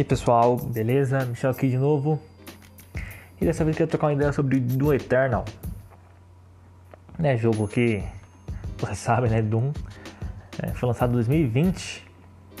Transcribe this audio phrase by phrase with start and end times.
[0.00, 1.26] E aí pessoal, beleza?
[1.26, 2.18] Michel aqui de novo.
[3.38, 5.44] E dessa vez eu quero trocar uma ideia sobre Doom Eternal.
[7.18, 8.02] Né, jogo que
[8.78, 9.70] você sabe, né, Doom.
[10.62, 12.06] É, foi lançado em 2020,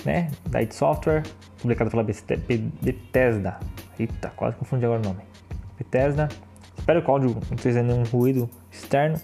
[0.04, 1.22] né, da id Software,
[1.62, 3.58] publicado pela Bethesda.
[3.98, 5.22] Eita, quase confundi agora o nome.
[5.78, 6.28] Bethesda.
[6.76, 9.18] Espero que o áudio não esteja nenhum ruído externo,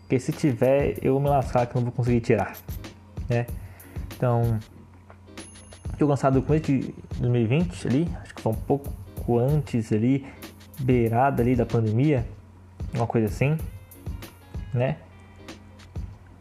[0.00, 2.56] porque se tiver eu vou me lascar que não vou conseguir tirar,
[3.28, 3.46] né?
[4.16, 4.58] Então,
[5.98, 10.26] jogo lançado começo de 2020 ali, acho que foi um pouco antes ali,
[10.80, 12.26] beirada ali da pandemia,
[12.94, 13.56] uma coisa assim,
[14.72, 14.96] né?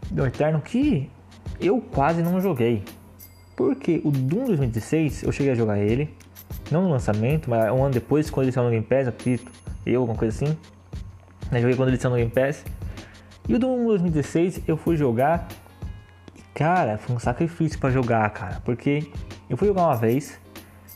[0.10, 1.10] Do Eterno que
[1.60, 2.84] eu quase não joguei.
[3.56, 6.14] Porque o Doom 2016 eu cheguei a jogar ele,
[6.72, 9.52] não no lançamento, mas um ano depois, quando ele saiu no Game Pass, acredito,
[9.86, 10.58] eu, alguma coisa assim.
[11.52, 11.60] Né?
[11.62, 12.64] Joguei quando ele saiu no Game Pass.
[13.48, 15.48] E o Doom 2016 eu fui jogar.
[16.54, 18.62] Cara, foi um sacrifício para jogar, cara.
[18.64, 19.12] Porque
[19.52, 20.40] eu fui jogar uma vez,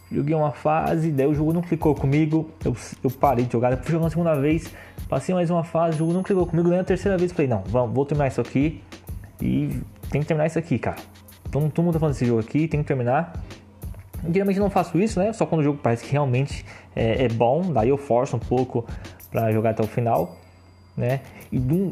[0.10, 3.90] joguei uma fase, daí o jogo não clicou comigo, eu, eu parei de jogar, depois
[3.90, 4.74] joguei uma segunda vez,
[5.10, 7.62] passei mais uma fase, o jogo não clicou comigo, daí a terceira vez falei, não,
[7.68, 8.82] vamos, vou terminar isso aqui
[9.42, 10.96] e tem que terminar isso aqui, cara.
[11.50, 13.44] Então todo mundo tá falando desse jogo aqui, tem que terminar.
[14.32, 15.34] Geralmente não faço isso, né?
[15.34, 18.86] Só quando o jogo parece que realmente é, é bom, daí eu forço um pouco
[19.30, 20.38] para jogar até o final,
[20.96, 21.20] né?
[21.52, 21.92] E Doom,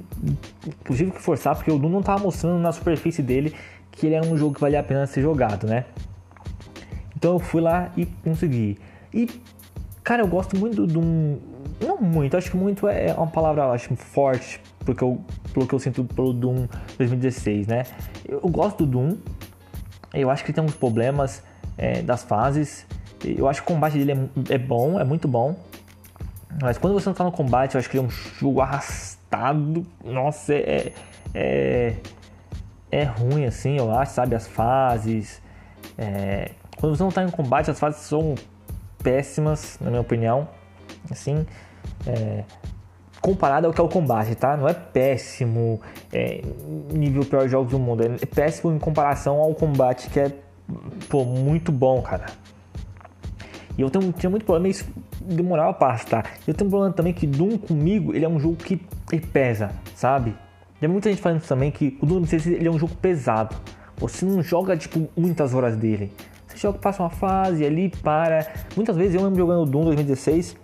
[0.89, 3.53] eu tive que forçar porque o Doom não tava mostrando na superfície dele
[3.91, 5.83] que ele era um jogo que valia a pena ser jogado, né?
[7.23, 8.77] Então eu fui lá e consegui.
[9.13, 9.29] E,
[10.03, 11.37] cara, eu gosto muito do Doom.
[11.79, 15.79] Não muito, acho que muito é uma palavra acho, forte porque eu, pelo que eu
[15.79, 17.85] sinto pelo Doom 2016, né?
[18.27, 19.15] Eu, gosto do Doom,
[20.13, 21.41] eu acho que tem uns problemas
[21.77, 22.85] é, das fases.
[23.23, 24.11] Eu acho que o combate dele
[24.49, 25.55] é, é, bom, é muito bom.
[26.61, 29.85] Mas quando você não tá no combate, eu acho que ele é um jogo arrastado.
[30.03, 30.91] Nossa, é,
[31.33, 31.95] é,
[32.91, 34.35] é ruim assim, eu acho, sabe?
[34.35, 35.41] As fases.
[35.97, 36.51] É,
[36.83, 38.35] quando você não está em combate, as fases são
[39.01, 40.49] péssimas, na minha opinião.
[41.09, 41.45] Assim,
[42.05, 42.43] é,
[43.21, 44.57] comparado ao que é o combate, tá?
[44.57, 45.79] Não é péssimo,
[46.11, 46.41] é,
[46.91, 48.03] nível pior jogos do mundo.
[48.03, 50.33] É péssimo em comparação ao combate, que é
[51.07, 52.25] pô, muito bom, cara.
[53.77, 54.85] E eu tenho, tinha muito problema, isso
[55.21, 56.25] demorava pra tá?
[56.45, 58.75] Eu tenho um problema também que Doom comigo, ele é um jogo que
[59.31, 60.35] pesa, sabe?
[60.81, 63.55] Tem muita gente falando também que o Doom ele é um jogo pesado.
[63.95, 66.11] Você não joga, tipo, muitas horas dele.
[66.53, 68.47] Você joga, passa uma fase ali, para.
[68.75, 70.55] Muitas vezes eu lembro jogando Doom 2016,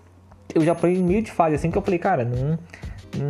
[0.54, 2.58] eu já parei meio de fase, assim que eu falei, cara, não,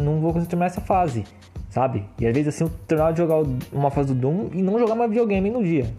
[0.04, 1.24] não vou conseguir terminar essa fase,
[1.70, 2.06] sabe?
[2.20, 4.96] E às vezes assim eu terminava de jogar uma fase do Doom e não jogar
[4.96, 5.92] mais videogame no dia,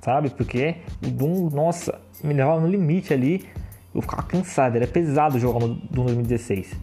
[0.00, 0.30] sabe?
[0.30, 3.46] Porque o Doom, nossa, me levava no limite ali,
[3.94, 6.74] eu ficava cansado, era pesado jogar no Doom 2016.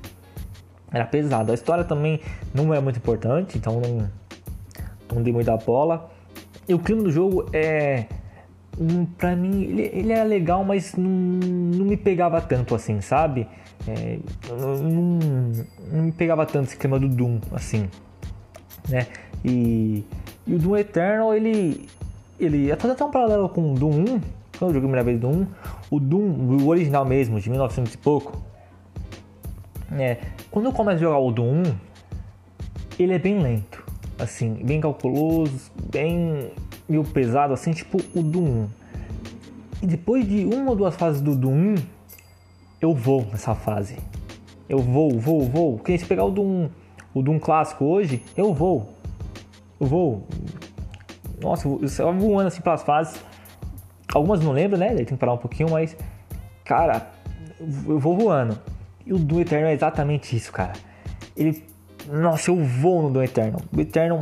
[0.93, 1.51] Era pesado.
[1.51, 2.19] A história também
[2.53, 4.09] não é muito importante, então não,
[5.13, 6.11] não dei muita bola.
[6.67, 8.05] E o clima do jogo é
[9.17, 13.47] Pra mim ele, ele era legal, mas não, não me pegava tanto assim, sabe?
[13.87, 15.19] É, não,
[15.91, 17.89] não, me pegava tanto esse clima do Doom, assim,
[18.87, 19.07] né?
[19.43, 20.03] E,
[20.45, 21.87] e o Doom Eternal, ele.
[22.39, 22.71] Ele.
[22.71, 25.31] Até até um paralelo com o Doom 1, quando eu joguei a primeira vez Doom
[25.31, 25.47] 1,
[25.91, 28.41] o Doom, o original mesmo, de 1900 e pouco.
[29.93, 30.17] É,
[30.49, 31.63] quando eu começo a jogar o Doom 1,
[32.99, 33.83] ele é bem lento,
[34.17, 36.51] assim, bem calculoso, bem
[36.91, 38.69] meio pesado, assim, tipo o Doom 1.
[39.83, 41.75] E depois de uma ou duas fases do Doom 1,
[42.81, 43.97] eu vou nessa fase.
[44.67, 45.77] Eu vou, vou, vou.
[45.77, 46.69] Porque se pegar o Doom,
[47.13, 48.93] o Doom clássico hoje, eu vou.
[49.79, 50.27] Eu vou.
[51.41, 53.21] Nossa, eu estava voando assim pelas fases.
[54.13, 54.89] Algumas não lembro, né?
[54.89, 55.95] Daí tem que parar um pouquinho, mas.
[56.63, 57.09] Cara,
[57.59, 58.59] eu vou voando.
[59.05, 60.73] E o Doom Eternal é exatamente isso, cara.
[61.35, 61.63] Ele.
[62.07, 63.61] Nossa, eu vou no Doom Eternal.
[63.75, 64.19] O Eternal.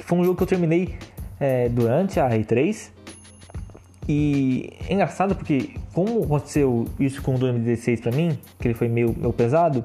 [0.00, 0.96] Foi um jogo que eu terminei
[1.40, 2.90] é, durante a R3.
[4.08, 8.88] E é engraçado porque, como aconteceu isso com o 2016 pra mim, que ele foi
[8.88, 9.84] meio, meio pesado,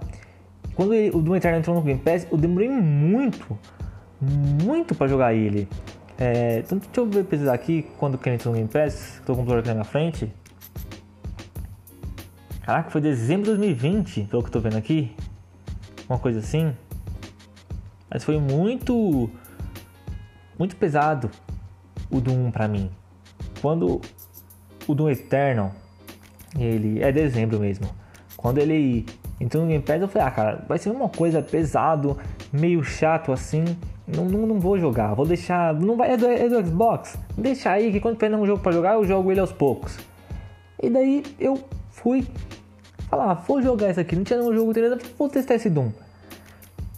[0.76, 3.58] quando ele, o Doom Eternal entrou no Game Pass, eu demorei muito,
[4.22, 5.68] muito para jogar ele.
[6.20, 9.34] É, então, deixa eu pesquisar aqui quando que ele entrou no Game Pass, tô com
[9.34, 10.32] o computador aqui na minha frente.
[12.64, 15.12] Caraca, foi dezembro de 2020, pelo que eu tô vendo aqui.
[16.08, 16.74] Uma coisa assim.
[18.08, 19.30] Mas foi muito
[20.58, 21.30] muito pesado
[22.10, 22.90] o Doom para mim.
[23.62, 24.02] Quando
[24.88, 25.72] o Doom Eternal,
[26.58, 27.88] ele é dezembro mesmo.
[28.36, 29.06] Quando ele
[29.40, 32.18] entrou no Game Pass, eu falei, ah, cara, vai ser uma coisa pesado,
[32.52, 33.64] meio chato assim.
[34.08, 35.74] Não, não, não vou jogar, vou deixar.
[35.74, 37.18] Não vai, é do, é do Xbox?
[37.38, 39.98] Deixa aí que quando pegar um jogo para jogar, eu jogo ele aos poucos.
[40.82, 42.28] E daí eu fui
[43.10, 44.16] falar, ah, vou jogar isso aqui.
[44.16, 44.74] Não tinha nenhum jogo
[45.18, 45.92] vou testar esse Doom.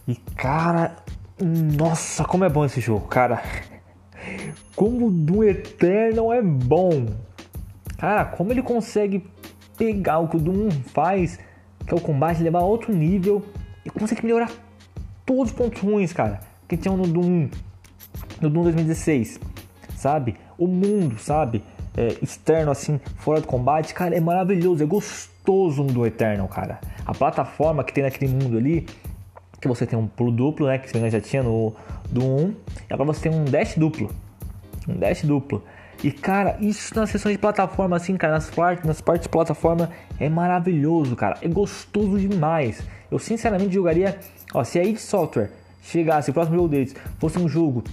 [0.08, 0.96] E cara,
[1.44, 3.42] nossa, como é bom esse jogo, cara.
[4.76, 7.06] Como o Doom Eternal é bom.
[7.98, 9.26] Cara, como ele consegue
[9.78, 11.40] pegar o que o Doom faz,
[11.86, 13.44] que é o combate, levar a outro nível
[13.86, 14.52] e consegue melhorar
[15.26, 17.50] todos os pontos ruins, cara, que tinham no Doom,
[18.42, 19.40] no Doom 2016,
[19.96, 20.36] sabe?
[20.58, 21.64] O mundo, sabe?
[21.96, 26.80] É, externo assim, fora do combate, cara, é maravilhoso, é gostoso do Eternal, cara.
[27.06, 28.88] A plataforma que tem naquele mundo ali,
[29.64, 30.78] que você tem um pulo duplo, né?
[30.78, 31.74] Que você já tinha no
[32.12, 32.56] do 1,
[32.90, 34.12] e agora você tem um dash duplo.
[34.88, 35.64] Um dash duplo.
[36.04, 39.90] E cara, isso nas sessões de plataforma, assim, cara, nas partes, nas partes de plataforma
[40.20, 41.38] é maravilhoso, cara.
[41.42, 42.84] É gostoso demais.
[43.10, 44.20] Eu sinceramente jogaria,
[44.54, 45.52] ó, se a id Software
[45.82, 47.84] chegasse, o próximo jogo deles fosse um jogo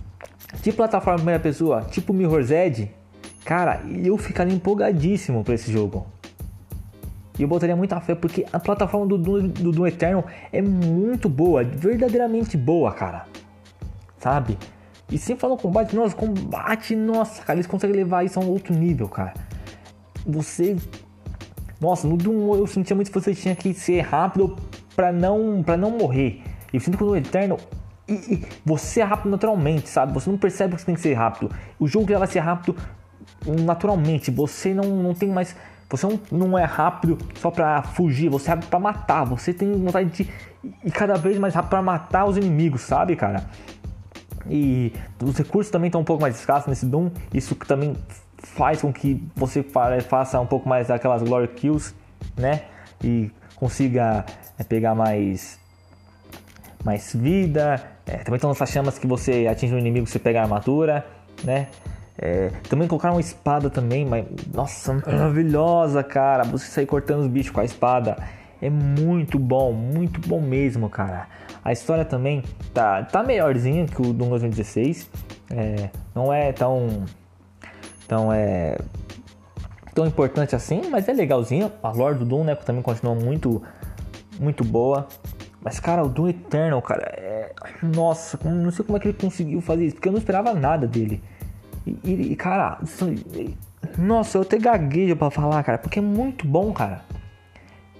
[0.60, 2.90] de plataforma primeira pessoa, tipo Mirror's Edge,
[3.44, 6.04] cara, eu ficaria empolgadíssimo para esse jogo.
[7.38, 11.28] E eu botaria muita fé porque a plataforma do Doom, do Doom Eternal é muito
[11.28, 13.26] boa, verdadeiramente boa, cara.
[14.18, 14.58] Sabe?
[15.10, 18.74] E sem falar combate, nossa, combate, nossa, cara, eles conseguem levar isso a um outro
[18.74, 19.34] nível, cara.
[20.26, 20.76] Você.
[21.80, 24.56] Nossa, no Doom eu sentia muito que você tinha que ser rápido
[24.94, 26.42] pra não, pra não morrer.
[26.72, 27.58] E eu sinto que no Eternal.
[28.06, 30.12] E, e você é rápido naturalmente, sabe?
[30.12, 31.50] Você não percebe que você tem que ser rápido.
[31.78, 32.76] O jogo já vai ser rápido
[33.64, 34.30] naturalmente.
[34.30, 35.56] Você não, não tem mais.
[35.90, 39.24] Você não, é rápido só pra fugir, você é pra matar.
[39.24, 40.28] Você tem vontade de
[40.84, 43.44] ir cada vez mais rápido pra matar os inimigos, sabe, cara?
[44.48, 44.92] E
[45.22, 47.10] os recursos também estão um pouco mais escassos nesse Doom.
[47.34, 47.96] Isso também
[48.38, 49.64] faz com que você
[50.08, 51.92] faça um pouco mais daquelas glory kills,
[52.36, 52.62] né?
[53.02, 54.24] E consiga
[54.58, 55.58] é, pegar mais
[56.84, 57.82] mais vida.
[58.06, 61.04] É, também estão essas chamas que você atinge o inimigo você pega a armadura,
[61.42, 61.66] né?
[62.22, 66.44] É, também colocaram uma espada também, mas nossa, maravilhosa, cara.
[66.44, 68.18] Você sair cortando os bichos com a espada
[68.60, 71.26] é muito bom, muito bom mesmo, cara.
[71.64, 72.42] A história também
[72.74, 75.10] tá, tá melhorzinha que o Doom 2016.
[75.50, 77.04] É, não é tão.
[78.06, 78.76] Tão é.
[79.94, 81.72] Tão importante assim, mas é legalzinho.
[81.82, 83.62] A lore do Doom, né, também continua muito.
[84.38, 85.08] Muito boa.
[85.62, 87.52] Mas, cara, o Doom Eternal, cara, é.
[87.82, 90.86] Nossa, não sei como é que ele conseguiu fazer isso, porque eu não esperava nada
[90.86, 91.22] dele.
[91.86, 92.78] E, e cara,
[93.98, 97.02] nossa, eu até gaguejo pra falar, cara, porque é muito bom, cara.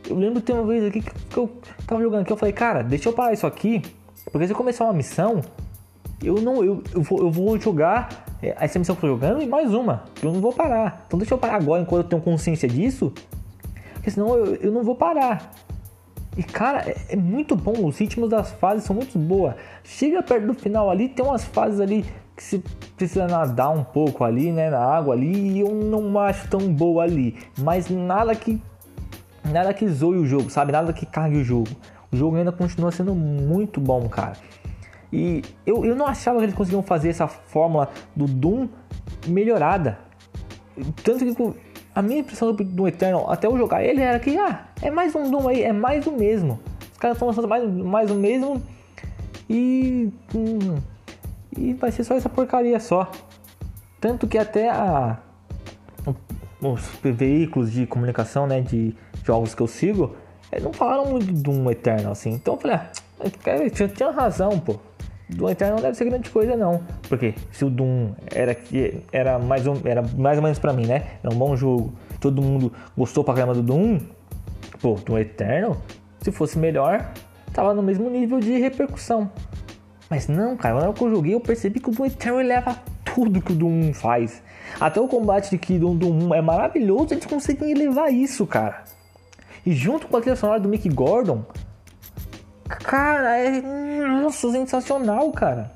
[0.08, 1.50] Eu lembro de ter uma vez aqui que eu
[1.86, 3.82] tava jogando aqui, eu falei, cara, deixa eu parar isso aqui,
[4.30, 5.40] porque se eu começar uma missão,
[6.22, 9.42] eu não, eu, eu, vou, eu vou jogar é, essa missão que eu tô jogando
[9.42, 11.04] e mais uma, eu não vou parar.
[11.06, 13.12] Então deixa eu parar agora enquanto eu tenho consciência disso,
[13.94, 15.52] porque senão eu, eu não vou parar.
[16.36, 19.54] E cara, é, é, muito bom, os ritmos das fases são muito boas.
[19.82, 22.04] Chega perto do final ali, tem umas fases ali
[22.40, 22.58] que se
[22.96, 27.04] precisa nadar um pouco ali, né, na água ali, e eu não acho tão boa
[27.04, 27.36] ali.
[27.58, 28.62] Mas nada que
[29.44, 30.72] nada que zoe o jogo, sabe?
[30.72, 31.68] Nada que cargue o jogo.
[32.10, 34.32] O jogo ainda continua sendo muito bom, cara.
[35.12, 38.68] E eu, eu não achava que eles conseguiam fazer essa fórmula do Doom
[39.26, 39.98] melhorada.
[41.04, 41.54] Tanto que
[41.94, 45.30] a minha impressão do Eternal, até eu jogar ele, era que, ah, é mais um
[45.30, 46.58] Doom aí, é mais o mesmo.
[46.90, 48.62] Os caras estão lançando mais, mais o mesmo
[49.48, 50.10] e.
[50.34, 50.78] Hum,
[51.60, 53.10] e vai ser só essa porcaria só.
[54.00, 55.18] Tanto que até a,
[56.62, 60.16] os veículos de comunicação, né, de jogos que eu sigo,
[60.62, 62.30] não falaram muito do Doom Eternal, assim.
[62.30, 62.90] Então eu falei, ah,
[63.70, 64.76] tinha, tinha razão, pô.
[65.28, 66.82] Doom Eternal não deve ser grande coisa, não.
[67.08, 68.56] Porque se o Doom era,
[69.12, 71.18] era, mais, um, era mais ou menos pra mim, né?
[71.22, 71.92] Era um bom jogo.
[72.18, 74.00] Todo mundo gostou pra caramba do Doom.
[74.80, 75.76] Pô, Doom Eternal,
[76.20, 77.12] se fosse melhor,
[77.52, 79.30] tava no mesmo nível de repercussão.
[80.10, 82.76] Mas não, cara, na hora que eu joguei, eu percebi que o Doom Eternal leva
[83.04, 84.42] tudo que o Doom faz.
[84.80, 88.82] Até o combate de que o Doom é maravilhoso, eles conseguem elevar isso, cara.
[89.64, 91.44] E junto com a trilha sonora do Mick Gordon,
[92.68, 95.70] cara, é nossa, sensacional, cara.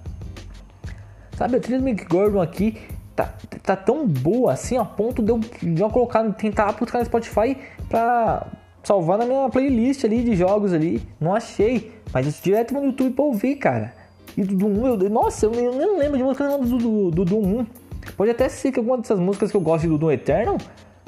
[1.37, 2.77] Sabe, a trilha do Mick Gordon aqui
[3.15, 5.41] tá, tá tão boa assim, a ponto de eu
[5.77, 7.57] já colocar, tentar buscar no Spotify
[7.89, 8.49] pra
[8.83, 11.01] salvar na minha playlist ali de jogos ali.
[11.21, 14.04] Não achei, mas isso direto no YouTube pra ouvir, cara.
[14.37, 17.25] E do Doom 1, eu, nossa, eu, eu nem lembro de música do, do, do
[17.25, 17.67] Doom 1.
[18.17, 20.59] Pode até ser que alguma dessas músicas que eu gosto do Doom Eternal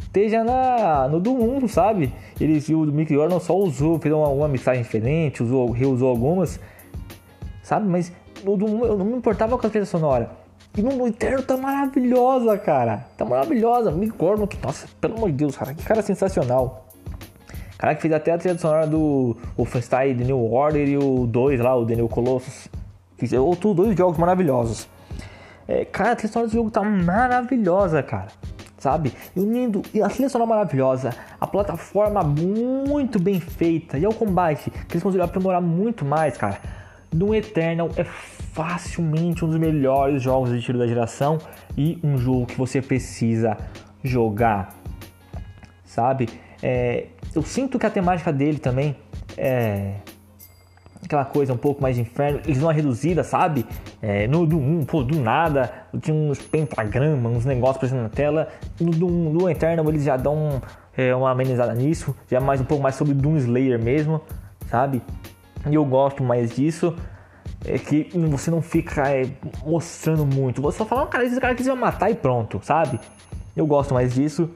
[0.00, 2.12] esteja na, no Doom 1, sabe?
[2.40, 6.58] Ele, o Mick Gordon só usou, fez uma, uma diferente, usou, reusou algumas,
[7.62, 7.86] sabe?
[7.86, 8.12] Mas
[8.44, 10.30] no Doom 1 eu não me importava com a trilha sonora.
[10.76, 13.06] E no Doom Eterno tá maravilhosa, cara.
[13.16, 13.90] Tá maravilhosa.
[13.90, 16.86] Mick Gordon, que, nossa, pelo amor de Deus, cara, que cara sensacional.
[17.78, 21.60] Cara que fez até a trilha sonora do Wolfenstein The New Order e o 2
[21.60, 22.68] lá, o New Colossus.
[23.38, 24.88] Outros dois jogos maravilhosos.
[25.68, 28.28] É, cara, a trilha do jogo tá maravilhosa, cara
[28.78, 29.12] sabe?
[29.92, 34.92] E a trilha sonora maravilhosa, a plataforma muito bem feita e é o combate que
[34.92, 36.60] eles conseguiram aprimorar muito mais, cara.
[37.12, 41.38] No Eternal é facilmente um dos melhores jogos de tiro da geração
[41.76, 43.56] e um jogo que você precisa
[44.04, 44.74] jogar.
[45.84, 46.28] sabe?
[46.62, 48.96] É, eu sinto que a temática dele também
[49.36, 49.96] é
[51.04, 53.66] aquela coisa um pouco mais de inferno, eles dão uma reduzida, sabe?
[54.02, 58.48] É, no do 1, pô, do nada, tinha uns pentagramas, uns negócios aparecendo na tela.
[58.80, 60.60] No do, no Eternal eles já dão
[60.96, 64.20] é, uma amenizada nisso, já é mais um pouco mais sobre Doom Slayer mesmo,
[64.68, 65.02] sabe?
[65.68, 66.94] E eu gosto mais disso.
[67.64, 69.28] É que você não fica é,
[69.64, 70.62] mostrando muito.
[70.62, 73.00] Você só fala, cara, esse cara quis me matar e pronto, sabe?
[73.56, 74.50] Eu gosto mais disso.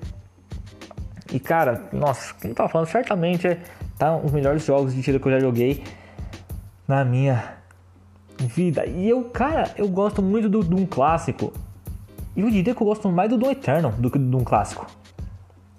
[1.33, 3.59] E cara, nossa, como tava falando, certamente é
[3.99, 5.83] tá, um dos melhores jogos de tiro que eu já joguei
[6.91, 7.55] na minha
[8.37, 8.85] vida.
[8.85, 11.53] E eu, cara, eu gosto muito do Doom clássico.
[12.35, 14.87] E eu diria que eu gosto mais do Doom Eternal do que do Doom clássico.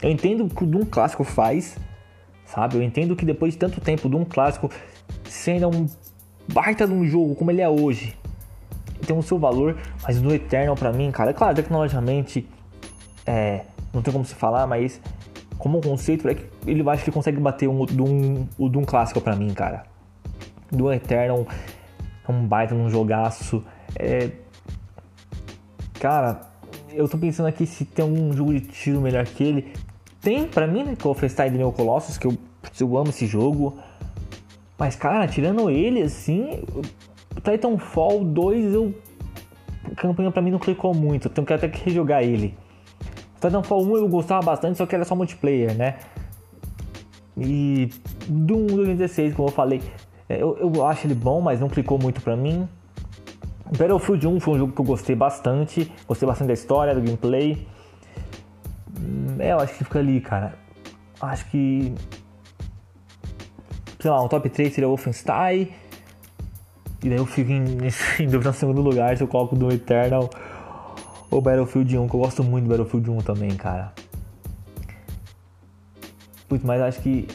[0.01, 1.77] Eu entendo o que o Doom clássico faz,
[2.46, 2.77] sabe?
[2.77, 4.70] Eu entendo que depois de tanto tempo, o Doom clássico
[5.25, 5.86] sendo um
[6.48, 8.15] baita de um jogo como ele é hoje,
[9.06, 12.48] tem o seu valor, mas o Doom Eternal para mim, cara, é claro, tecnologicamente
[13.25, 15.01] é, não tem como se falar, mas
[15.58, 19.53] como conceito, é ele acho que consegue bater um, Doom, o Doom clássico para mim,
[19.53, 19.91] cara
[20.72, 21.46] do Eternal
[22.28, 23.63] é um baita num jogaço.
[23.96, 24.30] É...
[26.00, 26.42] Cara,
[26.94, 29.74] eu tô pensando aqui se tem algum jogo de tiro melhor que ele.
[30.22, 30.96] Tem pra mim, né?
[30.96, 32.38] Que é o Freestyle Neo Colossus, que eu,
[32.80, 33.78] eu amo esse jogo.
[34.78, 36.63] Mas, cara, tirando ele, assim,
[37.44, 38.94] Titanfall 2, eu.
[39.84, 41.30] A campanha pra mim não clicou muito.
[41.30, 42.56] Tenho que até que rejogar ele.
[43.36, 45.98] Titanfall 1 eu gostava bastante, só que era só multiplayer, né?
[47.36, 47.90] E
[48.28, 49.82] Doom 2016, como eu falei,
[50.40, 52.68] eu, eu acho ele bom, mas não clicou muito pra mim.
[53.78, 55.92] Battlefield 1 foi um jogo que eu gostei bastante.
[56.08, 57.68] Gostei bastante da história, do gameplay.
[59.40, 60.54] É, eu acho que fica ali, cara.
[61.20, 61.94] Acho que.
[64.00, 65.70] Sei lá, um top 3 seria Wolfenstein.
[67.04, 67.64] E daí eu fico em,
[68.20, 70.30] em dúvida no segundo lugar se eu coloco do Eternal
[71.32, 73.94] ou Battlefield 1, que eu gosto muito do Battlefield 1 também, cara.
[76.50, 77.26] Putz, mas acho que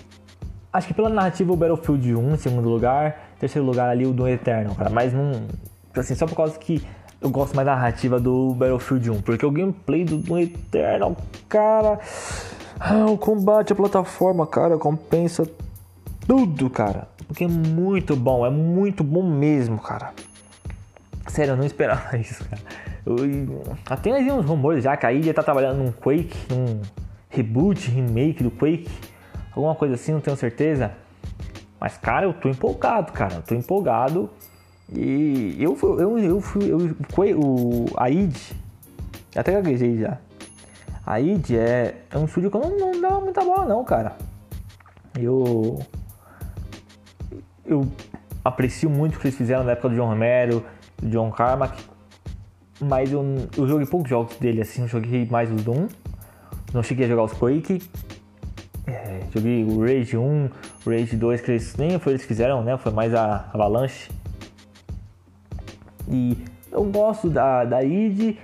[0.77, 4.29] Acho que pela narrativa o Battlefield 1 em segundo lugar, terceiro lugar ali o do
[4.29, 4.91] Eternal, cara.
[4.91, 5.47] Mas não.
[5.97, 6.87] Assim, só por causa que
[7.19, 9.23] eu gosto mais da narrativa do Battlefield 1.
[9.23, 11.17] Porque o gameplay do, do Eternal,
[11.49, 11.99] cara.
[12.79, 15.49] Ah, o combate, a plataforma, cara, compensa
[16.29, 17.09] tudo, cara.
[17.27, 20.13] Porque é muito bom, é muito bom mesmo, cara.
[21.27, 22.61] Sério, eu não esperava isso, cara.
[23.07, 23.17] Eu,
[23.89, 26.83] até aí uns rumores já que a Ilha tá trabalhando num Quake, num
[27.31, 28.91] reboot, remake do Quake
[29.57, 30.93] alguma coisa assim, não tenho certeza.
[31.81, 33.37] Mas, cara, eu tô empolgado, cara.
[33.37, 34.31] Eu tô empolgado.
[34.93, 36.79] E eu fui, eu, eu fui, eu,
[37.39, 38.37] o, a id,
[39.35, 40.19] até gaguejei já.
[41.05, 44.17] A id é, é um estúdio que eu não, não dá muita bola não, cara.
[45.19, 45.81] Eu,
[47.65, 47.87] eu
[48.45, 50.65] aprecio muito o que eles fizeram na época do John Romero,
[50.97, 51.83] do John Carmack.
[52.81, 53.25] Mas eu,
[53.57, 55.89] eu joguei poucos jogos dele assim, eu joguei mais os Doom.
[56.73, 57.83] Não cheguei a jogar os Quake.
[58.87, 60.51] É, joguei o Rage 1,
[60.87, 62.77] o Rage 2, que eles, nem foi eles que fizeram, né?
[62.79, 64.11] Foi mais a Avalanche.
[66.09, 66.39] E
[66.71, 68.37] eu gosto da, da id,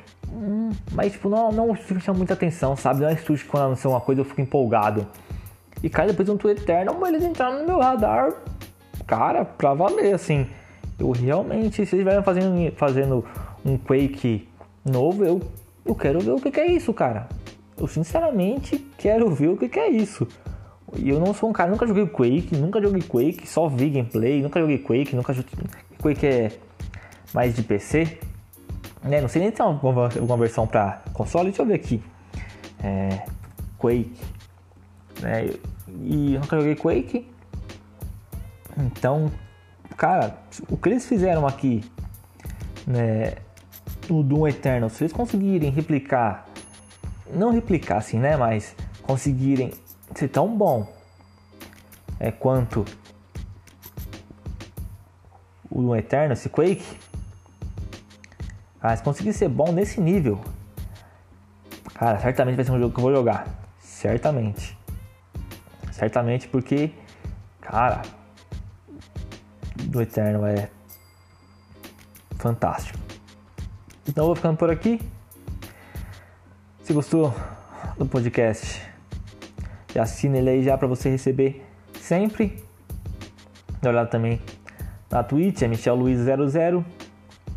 [0.90, 3.02] mas tipo, não, não chama muita atenção, sabe?
[3.02, 5.06] Não é estúdio que quando anuncia uma coisa eu fico empolgado.
[5.80, 8.32] E cara, depois do Eternal, eles entraram no meu radar,
[9.06, 10.46] cara, pra valer, assim.
[10.98, 13.24] Eu realmente, se eles estiverem fazendo, fazendo
[13.64, 14.48] um Quake
[14.84, 15.40] novo, eu,
[15.84, 17.28] eu quero ver o que, que é isso, cara
[17.82, 20.26] eu sinceramente quero ver o que, que é isso.
[20.96, 24.40] E eu não sou um cara, nunca joguei Quake, nunca joguei Quake, só vi gameplay,
[24.40, 25.52] nunca joguei Quake, nunca joguei.
[26.00, 26.52] Quake é
[27.34, 28.18] mais de PC.
[29.02, 29.20] Né?
[29.20, 32.00] Não sei nem se tem alguma, alguma versão para console, deixa eu ver aqui.
[32.82, 33.26] É,
[33.78, 34.12] Quake.
[35.20, 35.50] Né?
[35.88, 37.26] E nunca joguei Quake.
[38.78, 39.32] Então,
[39.96, 41.82] cara, o que eles fizeram aqui
[42.86, 43.34] né,
[44.08, 46.51] no Doom Eternal, se eles conseguirem replicar
[47.32, 48.36] não replicar assim, né?
[48.36, 49.72] Mas conseguirem
[50.14, 50.86] ser tão bom
[52.20, 52.84] é, quanto
[55.70, 56.98] o Eterno, esse Quake.
[58.82, 60.40] Mas conseguir ser bom nesse nível,
[61.94, 63.46] cara, certamente vai ser um jogo que eu vou jogar.
[63.80, 64.76] Certamente.
[65.92, 66.92] Certamente porque,
[67.60, 68.02] cara,
[69.84, 70.68] do Eterno é
[72.38, 72.98] fantástico.
[74.08, 75.00] Então eu vou ficando por aqui.
[76.92, 77.34] Gostou
[77.96, 78.82] do podcast,
[79.94, 81.64] já assina ele aí já para você receber
[81.98, 82.62] sempre.
[83.80, 84.38] Dá olhada também
[85.10, 86.84] na Twitch, é Michel Luiz 00.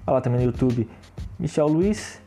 [0.07, 0.89] Olha lá também no YouTube,
[1.37, 2.21] Michel Luiz.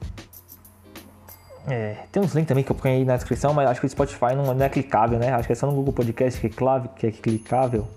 [1.67, 3.91] É, tem uns links também que eu ponho aí na descrição, mas acho que o
[3.91, 5.33] Spotify não, não é clicável, né?
[5.33, 7.89] Acho que é só no Google Podcast que é, clave, que é clicável.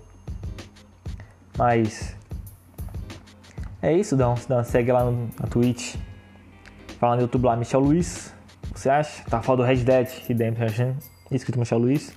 [1.58, 2.16] Mas
[3.82, 5.96] é isso, dá, dá segue lá no, na Twitch.
[6.98, 8.32] Fala no YouTube lá, Michel Luiz
[8.74, 9.24] você acha?
[9.24, 10.94] Tá falando do Red Dead Redemption
[11.30, 12.12] escrito Michel Luiz.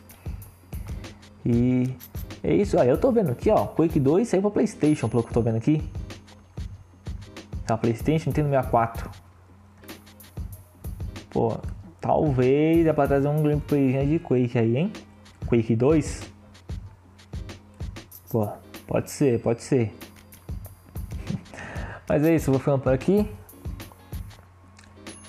[1.46, 1.96] E
[2.44, 5.30] é isso, ó, eu tô vendo aqui, ó, Quake 2 saiu pra Playstation, pelo que
[5.30, 5.82] eu tô vendo aqui.
[7.66, 9.10] Tá, Playstation, Nintendo 64.
[11.30, 11.58] Pô,
[12.00, 14.94] talvez dá pra trazer um gameplay de Quake aí, hein?
[15.48, 16.32] Quake 2.
[18.30, 18.48] Pô,
[18.88, 19.96] pode ser, pode ser.
[22.08, 23.28] Mas é isso, vou ficando por aqui.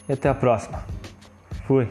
[0.08, 0.95] E até a próxima.
[1.66, 1.88] Fui.